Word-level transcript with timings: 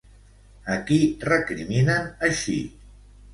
A 0.75 0.77
qui 0.87 0.97
recriminen, 1.31 2.09
així? 2.31 2.57